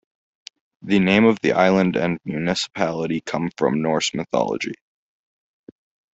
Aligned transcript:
The 0.81 0.97
name 0.97 1.25
of 1.25 1.39
the 1.43 1.51
island 1.51 1.95
and 1.95 2.19
municipality 2.25 3.21
come 3.21 3.51
from 3.55 3.83
Norse 3.83 4.15
mythology. 4.15 4.73